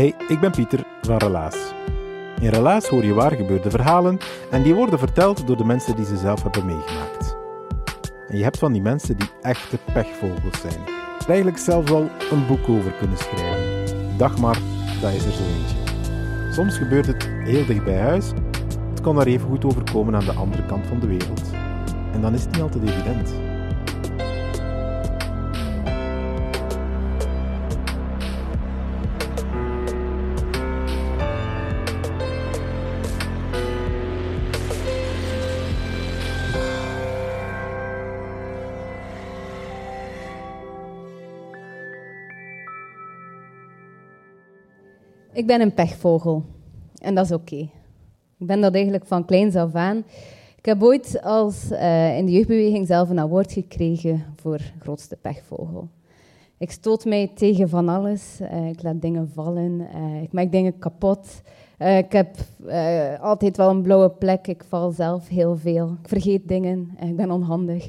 [0.00, 1.56] Hey, ik ben Pieter van Relaas.
[2.40, 4.18] In Relaas hoor je waar gebeurde verhalen
[4.50, 7.36] en die worden verteld door de mensen die ze zelf hebben meegemaakt.
[8.28, 10.80] En je hebt van die mensen die echte pechvogels zijn.
[11.26, 14.16] Eigenlijk zelfs al een boek over kunnen schrijven.
[14.16, 14.58] Dag maar,
[15.00, 15.76] dat is er zo eentje.
[16.52, 18.32] Soms gebeurt het heel dicht bij huis.
[18.90, 21.50] Het kan daar even goed overkomen aan de andere kant van de wereld.
[22.12, 23.49] En dan is het niet altijd evident.
[45.40, 46.44] Ik ben een pechvogel.
[47.02, 47.56] En dat is oké.
[48.38, 49.96] Ik ben dat eigenlijk van kleins af aan.
[50.56, 55.88] Ik heb ooit als, uh, in de jeugdbeweging zelf een award gekregen voor grootste pechvogel.
[56.58, 58.38] Ik stoot mij tegen van alles.
[58.40, 59.88] Uh, ik laat dingen vallen.
[59.94, 61.42] Uh, ik maak dingen kapot.
[61.78, 62.36] ik heb
[63.20, 64.46] altijd wel een blauwe plek.
[64.46, 65.96] Ik val zelf heel veel.
[66.02, 66.90] Ik vergeet dingen.
[66.98, 67.86] ik ben onhandig.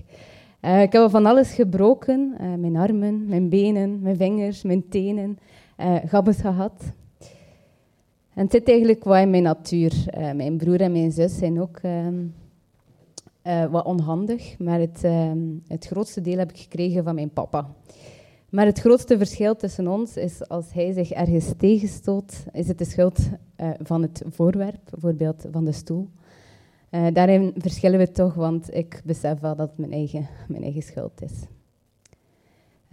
[0.61, 2.36] ik heb van alles gebroken.
[2.59, 5.38] mijn armen, mijn benen, mijn vingers, mijn tenen.
[6.05, 6.93] gabbes gehad.
[8.33, 9.93] En het zit eigenlijk wat in mijn natuur.
[10.17, 12.08] Uh, mijn broer en mijn zus zijn ook uh,
[13.43, 17.70] uh, wat onhandig, maar het, ehm, het grootste deel heb ik gekregen van mijn papa.
[18.49, 22.86] Maar het grootste verschil tussen ons is als hij zich ergens tegenstoot, is het de
[22.86, 23.20] schuld
[23.55, 26.08] eh, van het voorwerp, bijvoorbeeld van de stoel.
[26.89, 31.21] daarin verschillen we toch, want ik besef wel dat het mijn eigen, mijn eigen schuld
[31.21, 31.31] is.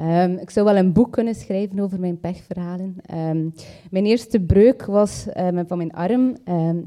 [0.00, 2.96] Um, ik zou wel een boek kunnen schrijven over mijn pechverhalen.
[3.14, 3.52] Um,
[3.90, 6.36] mijn eerste breuk was um, van mijn arm.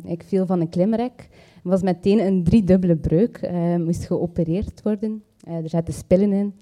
[0.04, 1.30] ik viel van een klimrek.
[1.54, 3.52] Het was meteen een driedubbele breuk.
[3.78, 5.24] moest geopereerd worden.
[5.48, 6.54] Uh, er zaten spillen in.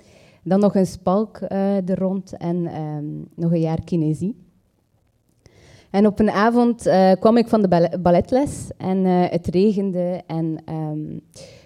[0.44, 2.62] Dan nog een spalk uh, er rond en
[3.36, 4.36] nog een jaar kinesie.
[5.90, 10.58] En op een avond uh, kwam ik van de balletles en het regende en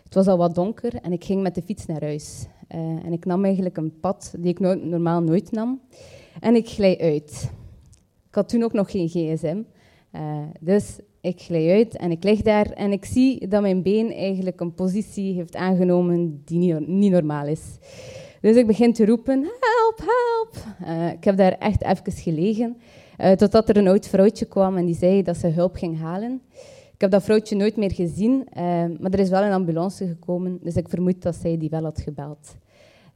[0.04, 2.48] het was al wat donker en ik ging met de fiets naar huis.
[2.76, 5.82] Uh, en ik nam eigenlijk een pad die ik no normaal nooit nam.
[6.40, 7.52] En ik glij uit.
[8.28, 9.62] Ik had toen ook nog geen gsm.
[10.16, 14.12] Uh, dus ik glij uit en ik lig daar en ik zie dat mijn been
[14.12, 17.62] eigenlijk een positie heeft aangenomen die niet, niet normaal is.
[18.42, 20.66] Dus ik begin te roepen, help, help.
[20.82, 22.78] Uh, ik heb daar echt even gelegen,
[23.20, 26.42] uh, totdat er een oud vrouwtje kwam en die zei dat ze hulp ging halen.
[26.94, 28.48] Ik heb dat vrouwtje nooit meer gezien,
[29.00, 32.02] maar er is wel een ambulance gekomen, dus ik vermoed dat zij die wel had
[32.02, 32.56] gebeld.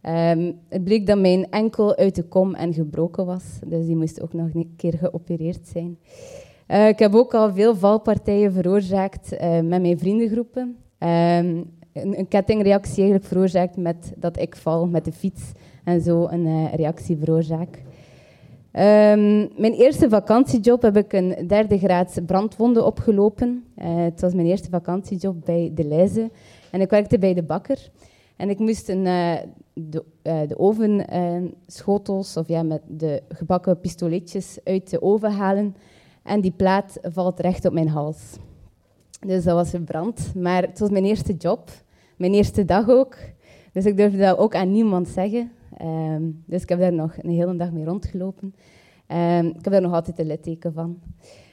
[0.07, 4.21] Um, het bleek dat mijn enkel uit de kom en gebroken was, dus die moest
[4.21, 5.97] ook nog een keer geopereerd zijn.
[6.67, 10.77] Uh, ik heb ook al veel valpartijen veroorzaakt uh, met mijn vriendengroepen.
[10.99, 15.51] Um, een, kettingreactie eigenlijk veroorzaakt met dat ik val met de fiets
[15.83, 17.81] en zo een uh, reactie veroorzaak.
[18.71, 23.63] Um, mijn eerste vakantiejob heb ik een derde graad brandwonde opgelopen.
[23.75, 26.29] het was mijn eerste vakantiejob bij De Leize
[26.71, 27.89] en ik werkte bij de bakker.
[28.37, 29.35] En ik moest een, uh,
[29.73, 35.75] de, uh, de ovenschotels, uh, of ja, met de gebakken pistoletjes uit de oven halen.
[36.23, 38.37] En die plaat valt recht op mijn hals.
[39.27, 40.35] Dus dat was verbrand.
[40.35, 41.69] Maar het was mijn eerste job,
[42.17, 43.17] mijn eerste dag ook.
[43.73, 45.51] Dus ik durfde dat ook aan niemand zeggen.
[45.81, 48.55] Um, dus ik heb daar nog een hele dag mee rondgelopen.
[49.11, 50.99] Um, ik heb daar nog altijd een litteken van.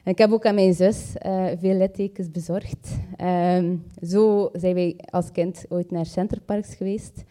[0.05, 2.99] En ik heb ook aan mijn zus uh, veel littekens bezorgd.
[3.21, 7.25] Um, zo zijn wij als kind ooit naar Centerparks geweest.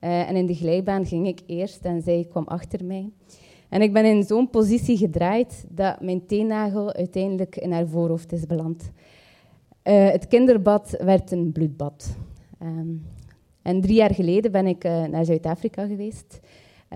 [0.00, 3.10] Uh, en in de glijbaan ging ik eerst en zij kwam achter mij.
[3.68, 8.46] En ik ben in zo'n positie gedraaid dat mijn teennagel uiteindelijk in haar voorhoofd is
[8.46, 8.90] beland.
[9.84, 12.16] Uh, het kinderbad werd een bloedbad.
[12.62, 13.06] Um,
[13.62, 16.40] en drie jaar geleden ben ik naar Zuid-Afrika geweest.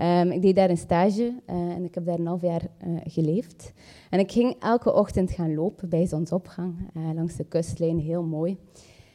[0.01, 2.99] Um, ik deed daar een stage uh, en ik heb daar een half jaar uh,
[3.03, 3.73] geleefd.
[4.09, 8.57] En ik ging elke ochtend gaan lopen bij zonsopgang uh, langs de kustlijn, heel mooi.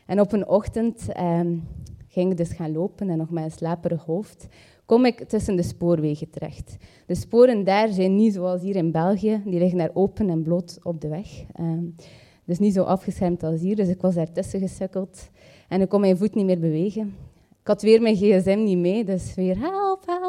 [0.06, 1.68] En op een ochtend um,
[2.08, 4.48] ging ik dus gaan lopen en nog met een slaperig hoofd,
[4.86, 6.76] kom ik tussen de spoorwegen terecht.
[7.06, 10.78] De sporen daar zijn niet zoals hier in België, die liggen daar open en bloot
[10.82, 11.44] op de weg.
[11.52, 11.84] Ehm,
[12.44, 15.30] dus niet zo afgeschermd als hier, dus ik was daar tussen gesukkeld
[15.68, 17.14] en ik kon mijn voet niet meer bewegen.
[17.60, 20.19] Ik had weer mijn gsm niet mee, dus weer help, help.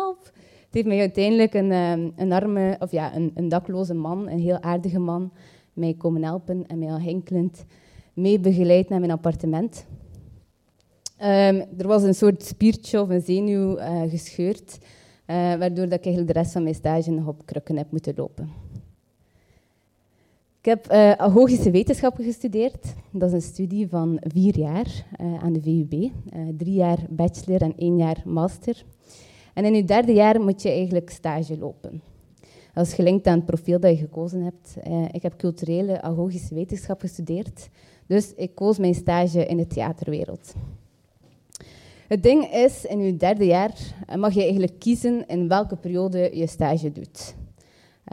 [0.72, 4.40] Het heeft mij uiteindelijk een, ehm, een arme, of ja, een, een dakloze man, een
[4.40, 5.32] heel aardige man,
[5.74, 7.66] mij komen helpen en mij al hinkelend
[8.14, 9.86] mee begeleid naar mijn appartement.
[11.22, 14.86] Um, er was een soort spiertje of een zenuw uh, gescheurd, uh,
[15.36, 18.50] waardoor dat ik eigenlijk de rest van mijn stage nog op krukken heb moeten lopen.
[20.60, 22.94] Ik heb uh, agogische wetenschappen gestudeerd.
[23.12, 25.06] Dat is een studie van vier jaar
[25.42, 26.12] aan de VUB.
[26.58, 28.84] drie jaar bachelor en één jaar master.
[29.54, 32.02] En in je derde jaar moet je eigenlijk stage lopen.
[32.74, 34.78] Dat is gelinkt aan het profiel dat je gekozen hebt.
[35.12, 37.70] ik heb culturele agogische wetenschap gestudeerd.
[38.08, 40.54] Dus ik koos mijn stage in de theaterwereld.
[42.12, 43.74] Het ding is, in je derde jaar
[44.08, 47.36] eh, mag je eigenlijk kiezen in welke periode je stage doet.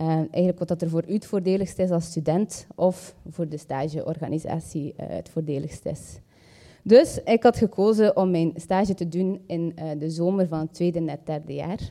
[0.01, 3.57] Uh, eigenlijk wat dat er voor u het voordeligst is als student of voor de
[3.57, 6.19] stageorganisatie het voordeligst is.
[6.89, 10.75] Dus ik had gekozen om mijn stage te doen in uh, de zomer van het
[10.75, 11.91] tweede en derde jaar.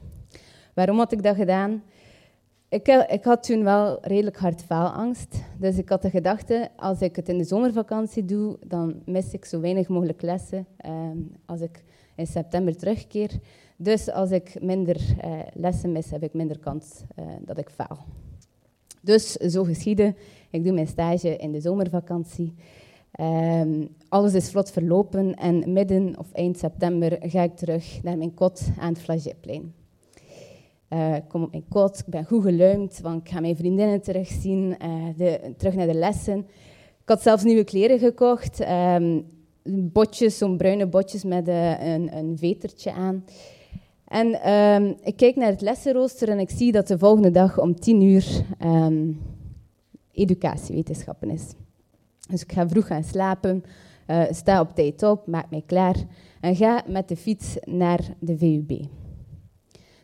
[0.74, 1.84] Waarom had ik dat gedaan?
[2.70, 5.36] Ik, ik, had toen wel redelijk hard faalangst.
[5.60, 9.46] Dus ik had de gedachte, als ik het in de zomervakantie doe, dan mis ik
[9.46, 10.66] zo weinig mogelijk lessen.
[10.78, 11.84] Ehm, als ik
[12.16, 13.32] in september terugkeer.
[13.76, 17.02] Dus als ik minder uh, lessen mis, heb ik minder kans
[17.42, 18.06] dat ik faal.
[19.02, 20.16] Dus zo geschieden.
[20.50, 22.56] Ik doe mijn stage in de zomervakantie.
[23.20, 28.34] Um, alles is vlot verlopen en midden of eind september ga ik terug naar mijn
[28.34, 29.74] kot aan het Flagetplein.
[30.90, 34.02] Uh, ik kom op mijn kot, ik ben goed geluimd, want ik ga mijn vriendinnen
[34.02, 34.76] terugzien,
[35.18, 36.38] de, terug naar de lessen.
[37.02, 38.70] Ik had zelfs nieuwe kleren gekocht.
[38.70, 39.26] Um,
[39.92, 43.26] botjes, zo'n bruine botjes met uh, een, een vetertje aan.
[44.08, 47.80] En um, ik kijk naar het lessenrooster en ik zie dat de volgende dag om
[47.80, 49.22] tien uur um,
[50.12, 51.54] educatiewetenschappen is.
[52.30, 53.64] Dus ik ga vroeg gaan slapen,
[54.08, 55.96] uh, sta op tijd op, maak mij klaar
[56.42, 58.72] en ga met de fiets naar de VUB.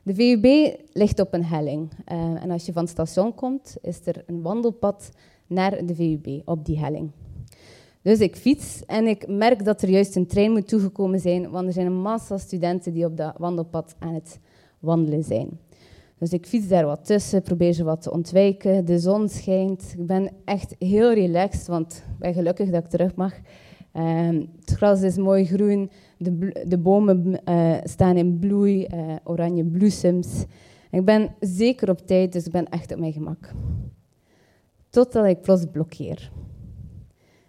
[0.03, 1.91] De VUB ligt op een helling.
[2.11, 5.11] Uh, en als je van het station komt, is er een wandelpad
[5.47, 7.11] naar de VUB op die helling.
[8.01, 11.67] Dus ik fiets en ik merk dat er juist een trein moet toegekomen zijn, want
[11.67, 14.39] er zijn een massa studenten die op dat wandelpad aan het
[14.79, 15.59] wandelen zijn.
[16.17, 18.85] Dus ik fiets daar wat tussen, probeer ze wat te ontwijken.
[18.85, 19.93] De zon schijnt.
[19.97, 23.33] Ik ben echt heel relaxed, want ik ben gelukkig dat ik terug mag.
[23.97, 29.63] Um, het gras is mooi groen, de, de bomen uh, staan in bloei, uh, oranje
[29.63, 30.45] bloesems.
[30.91, 33.53] Ik ben zeker op tijd, dus ik ben echt op mijn gemak.
[34.89, 36.31] Totdat ik plots blokkeer.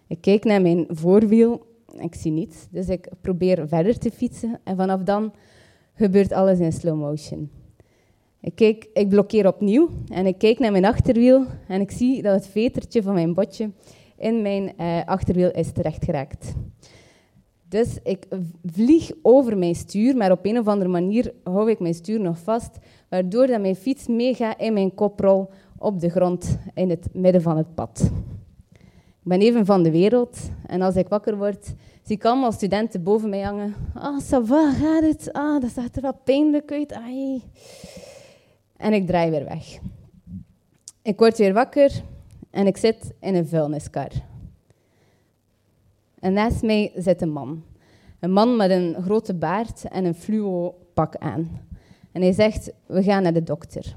[0.07, 1.65] Ik kijk naar mijn voorwiel,
[1.99, 5.33] ik zie niets, dus ik probeer verder te fietsen en vanaf dan
[5.93, 7.49] gebeurt alles in slow motion.
[8.41, 12.33] Ik, kijk, ik blokkeer opnieuw en ik kijk naar mijn achterwiel en ik zie dat
[12.33, 13.71] het vetertje van mijn botje
[14.17, 16.53] in mijn uh, achterwiel is terechtgeraakt.
[17.69, 18.27] Dus ik
[18.65, 22.37] vlieg over mijn stuur, maar op een of andere manier hou ik mijn stuur nog
[22.39, 22.77] vast,
[23.09, 27.57] waardoor dat mijn fiets meegaat in mijn koprol op de grond in het midden van
[27.57, 28.11] het pad.
[29.25, 31.65] Ik ben even van de wereld en als ik wakker word,
[32.03, 33.73] zie ik allemaal studenten boven mij hangen.
[33.93, 35.33] Ah, ça va, gaat het?
[35.33, 36.93] Ah, dat zag er wat pijnlijk uit.
[36.93, 37.41] Ai.
[38.77, 39.79] En ik draai weer weg.
[41.01, 42.03] Ik word weer wakker
[42.55, 44.11] en ik zit in een vuilniskar.
[46.19, 47.63] En naast mij zit een man.
[48.19, 51.49] Een man met een grote baard en een fluo pak aan.
[52.11, 53.95] En hij zegt, we gaan naar de dokter.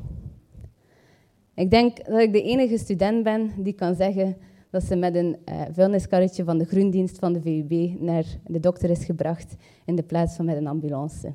[1.54, 4.36] Ik denk dat ik de enige student ben die kan zeggen
[4.70, 8.90] dat ze met een uh, vuilniskarretje van de groendienst van de VUB naar de dokter
[8.90, 11.32] is gebracht in de plaats van met een ambulance.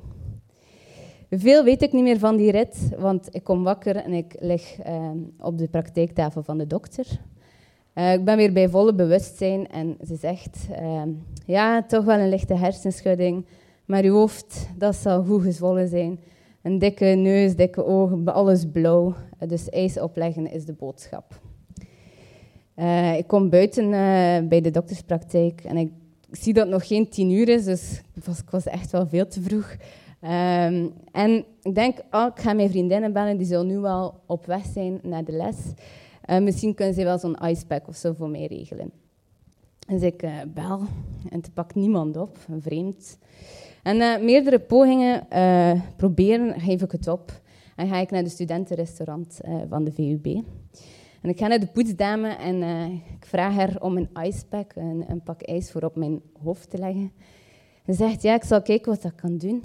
[1.30, 4.86] Veel weet ik niet meer van die rit, want ik kom wakker en ik lig
[4.86, 7.06] uh, op de praktijktafel van de dokter.
[7.94, 11.08] Uh, ik ben weer bij volle bewustzijn en ze zegt, ehm,
[11.46, 13.46] ja, toch wel een lichte hersenschudding,
[13.84, 16.20] maar uw hoofd, dat zal goed gezwollen zijn.
[16.62, 19.14] Een dikke neus, dikke ogen, alles blauw.
[19.48, 21.40] dus ijs opleggen is de boodschap.
[22.76, 25.90] Uh, ik kom buiten uh, bij de dokterspraktijk en ik
[26.30, 29.26] zie dat het nog geen tien uur is, dus was, ik was echt wel veel
[29.26, 29.76] te vroeg.
[30.24, 34.46] Um, en ik denk, oh, ik ga mijn vriendinnen bellen, die zullen nu wel op
[34.46, 35.56] weg zijn naar de les.
[36.26, 38.90] Uh, misschien kunnen ze wel zo'n icepack of zo voor mij regelen.
[39.86, 40.80] Dus ik bel
[41.28, 43.18] en het pakt niemand op, vreemd.
[43.82, 45.26] En meerdere pogingen
[45.96, 47.40] proberen, geef ik het op.
[47.76, 50.26] En ga ik naar de studentenrestaurant van de VUB.
[51.22, 52.62] En ik ga naar de poetsdame en
[52.92, 56.78] ik vraag haar om een icepack, een, een pak ijs voor op mijn hoofd te
[56.78, 57.12] leggen.
[57.86, 59.64] Ze zegt, ja, ik zal kijken wat dat kan doen.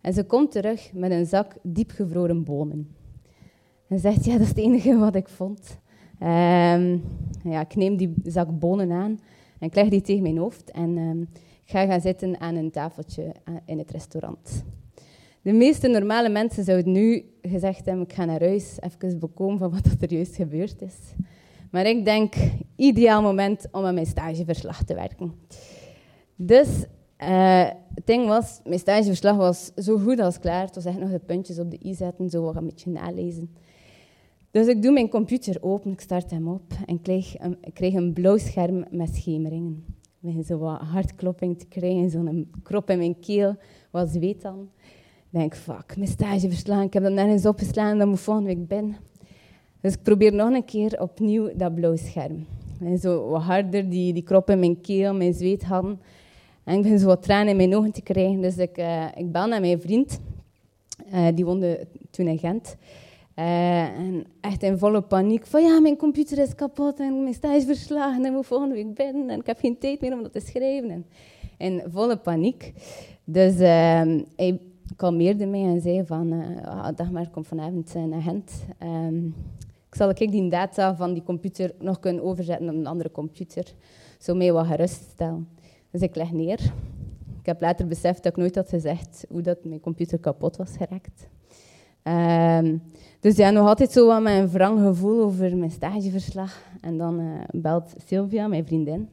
[0.00, 2.94] En ze komt terug met een zak diepgevroren bonen.
[3.88, 5.78] En zegt, ja, dat is het enige wat ik vond.
[6.22, 7.02] Um,
[7.42, 9.20] ja, ik neem die zak bonen aan
[9.58, 11.20] en ik leg die tegen mijn hoofd en
[11.64, 14.64] ik ga gaan zitten aan een tafeltje eh, in het restaurant.
[15.42, 19.70] De meeste normale mensen zouden nu gezegd hebben, ik ga naar huis, even bekomen van
[19.70, 20.96] wat er juist gebeurd is.
[21.70, 22.34] Maar ik denk,
[22.76, 25.32] ideaal moment om aan mijn stageverslag te werken.
[26.36, 26.68] Dus
[27.22, 30.64] uh, het ding was, mijn stageverslag was zo goed als klaar.
[30.64, 33.50] Het was echt nog de puntjes op de i zetten, zo wat een beetje nalezen.
[34.50, 37.02] Dus ik doe mijn computer open, ik start hem op en
[37.72, 39.84] kreeg een, blauw scherm met schemeringen.
[39.86, 43.56] Ik begin zo wat hartklopping te krijgen, zo'n krop in mijn keel,
[43.90, 44.68] wat zweet dan.
[45.30, 48.68] Ik denk, fuck, mijn stage verslaan, ik heb dat nergens opgeslagen, dat moet volgende week
[48.68, 48.96] binnen.
[49.80, 52.46] Dus ik probeer nog een keer opnieuw dat blauw scherm.
[52.80, 55.64] En zo wat harder, die, die krop in mijn keel, mijn zweet.
[56.68, 58.40] En ik begin zo wat tranen in mijn ogen te krijgen.
[58.40, 60.20] Dus ik, uh, ik bel naar mijn vriend,
[61.12, 62.76] uh, die woonde toen in Gent.
[63.36, 65.46] Uh, en echt in volle paniek.
[65.46, 68.94] Van ja, mijn computer is kapot en mijn stage is verslagen en moet volgende week
[68.94, 69.30] binnen.
[69.30, 70.90] En ik heb geen tijd meer om dat te schrijven.
[70.90, 71.06] En
[71.58, 72.72] in volle paniek.
[73.24, 73.60] Dus uh,
[74.36, 74.60] hij
[74.96, 76.32] kalmeerde mij en zei van...
[76.32, 78.52] Uh, dag maar, kom vanavond naar Gent.
[78.82, 79.34] Um,
[79.88, 83.72] ik zal ik die data van die computer nog kunnen overzetten op een andere computer.
[84.18, 85.48] Zo mij wat geruststellen.
[85.90, 86.60] Dus ik leg neer.
[87.40, 90.76] Ik heb later beseft dat ik nooit had gezegd hoe dat mijn computer kapot was
[90.76, 91.28] geraakt.
[92.02, 92.82] Um,
[93.20, 96.62] dus ja, nog altijd zo wat mijn wrang gevoel over mijn stageverslag.
[96.80, 99.08] En dan uh, belt Sylvia, mijn vriendin,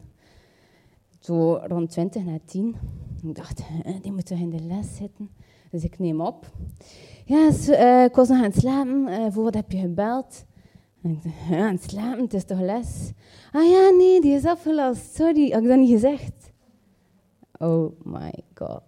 [1.19, 2.75] zo rond 20 na 10.
[3.23, 3.61] Ik dacht,
[4.01, 5.29] die moet toch in de les zitten?
[5.71, 6.51] Dus ik neem op.
[7.25, 9.07] Ja, uh, ik was nog aan het slapen.
[9.07, 10.45] Uh, voor wat heb je gebeld?
[11.01, 13.11] En ik dacht, aan het slapen, het is toch les?
[13.51, 15.15] Ah ja, nee, die is afgelast.
[15.15, 16.44] Sorry, had ik dat niet gezegd?
[17.59, 18.83] Oh my god.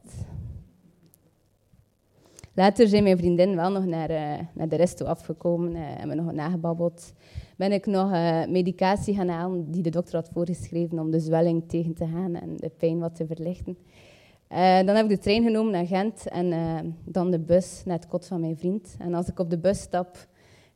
[2.53, 6.15] Later zijn mijn vriendin wel nog naar, uh, naar de resto afgekomen uh, en we
[6.15, 7.13] nog nagebabbeld.
[7.57, 11.63] Ben ik nog uh, medicatie gaan halen die de dokter had voorgeschreven om de zwelling
[11.67, 13.77] tegen te gaan en de pijn wat te verlichten.
[14.85, 18.25] dan heb ik de trein genomen naar Gent en dan de bus naar het kot
[18.25, 18.95] van mijn vriend.
[18.99, 20.27] En als ik op de bus stap,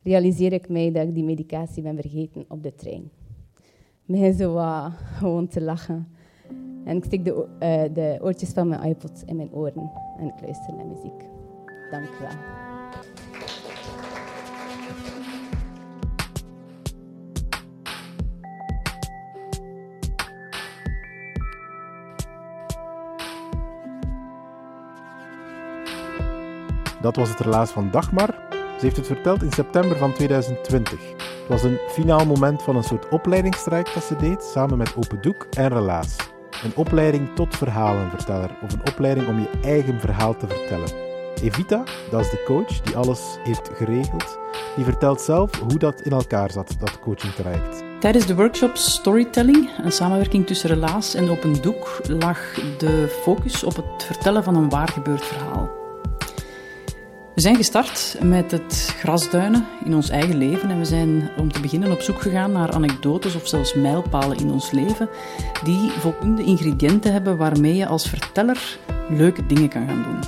[0.02, 3.10] realiseer ik mij dat ik die medicatie ben vergeten op de trein.
[4.06, 4.34] Ik begin
[5.18, 6.06] gewoon te lachen.
[6.84, 7.46] En ik steek de,
[7.92, 11.28] de oortjes van mijn iPod in mijn oren en ik luister naar muziek.
[11.90, 12.60] Dank u wel.
[27.02, 28.34] Dat was het relaas van Dagmar.
[28.50, 31.10] Ze heeft het verteld in september van 2020.
[31.10, 35.22] Het was een finaal moment van een soort opleidingstraject dat ze deed, samen met Open
[35.22, 36.31] Doek en Relaas.
[36.64, 40.88] Een opleiding tot verhalenverteller, of een opleiding om je eigen verhaal te vertellen.
[41.42, 44.38] Evita, dat is de coach die alles heeft geregeld,
[44.76, 47.84] die vertelt zelf hoe dat in elkaar zat, dat coachingtraject.
[48.00, 52.38] Tijdens de workshop Storytelling, een samenwerking tussen Relaas en Open Doek, lag
[52.78, 55.81] de focus op het vertellen van een waar gebeurd verhaal.
[57.34, 61.60] We zijn gestart met het grasduinen in ons eigen leven en we zijn om te
[61.60, 65.08] beginnen op zoek gegaan naar anekdotes of zelfs mijlpalen in ons leven
[65.64, 70.18] die voldoende ingrediënten hebben waarmee je als verteller leuke dingen kan gaan doen.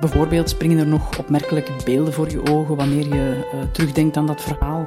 [0.00, 4.40] Bijvoorbeeld springen er nog opmerkelijke beelden voor je ogen wanneer je uh, terugdenkt aan dat
[4.40, 4.86] verhaal.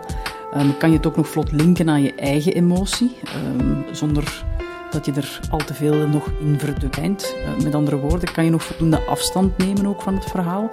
[0.57, 3.17] Um, kan je het ook nog vlot linken aan je eigen emotie,
[3.59, 4.45] um, zonder
[4.91, 7.35] dat je er al te veel nog in verdwijnt.
[7.57, 10.71] Uh, met andere woorden, kan je nog voldoende afstand nemen ook van het verhaal.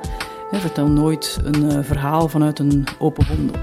[0.60, 3.60] Vertel nooit een uh, verhaal vanuit een open wondel.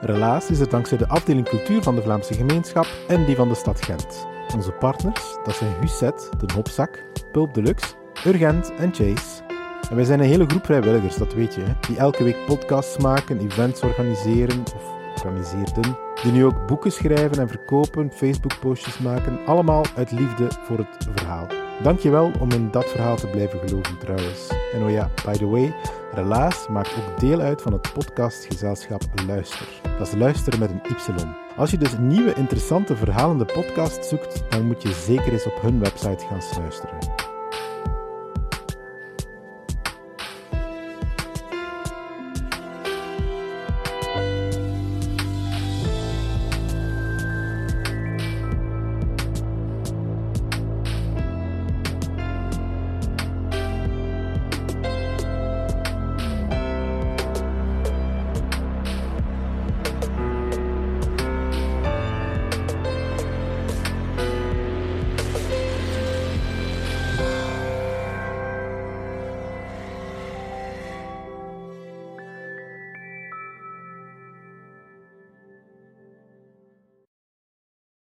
[0.00, 3.54] Relaas is er dankzij de afdeling cultuur van de Vlaamse gemeenschap en die van de
[3.54, 4.26] stad Gent.
[4.54, 7.94] Onze partners, dat zijn Husset, De Hopzak, Pulp Deluxe
[8.26, 9.42] Urgent en Chase.
[9.90, 12.98] En wij zijn een hele groep vrijwilligers, dat weet je, hè, die elke week podcasts
[12.98, 14.84] maken, events organiseren of
[15.14, 21.08] organiseerden, die nu ook boeken schrijven en verkopen, Facebook-postjes maken, allemaal uit liefde voor het
[21.14, 21.46] verhaal.
[21.82, 24.48] Dankjewel om in dat verhaal te blijven geloven trouwens.
[24.72, 25.74] En oh ja, by the way,
[26.14, 29.66] Relaas maakt ook deel uit van het podcastgezelschap Luister.
[29.98, 31.24] Dat is luisteren met een Y.
[31.56, 35.80] Als je dus nieuwe interessante verhalende podcast zoekt, dan moet je zeker eens op hun
[35.80, 37.29] website gaan luisteren.